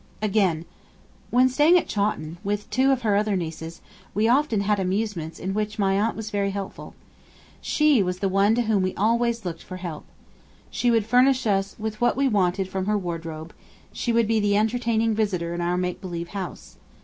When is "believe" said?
16.01-16.29